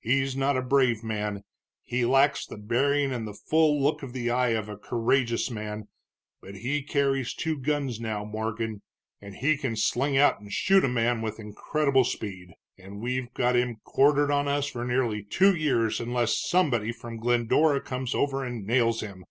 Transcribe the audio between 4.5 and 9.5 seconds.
of a courageous man, but he carries two guns now, Morgan, and